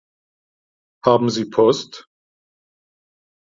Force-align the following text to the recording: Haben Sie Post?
Haben 1.05 1.29
Sie 1.29 1.45
Post? 1.51 2.07